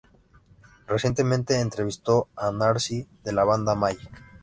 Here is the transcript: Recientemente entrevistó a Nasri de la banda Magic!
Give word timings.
Recientemente 0.87 1.59
entrevistó 1.59 2.27
a 2.35 2.49
Nasri 2.49 3.07
de 3.23 3.33
la 3.33 3.43
banda 3.43 3.75
Magic! 3.75 4.09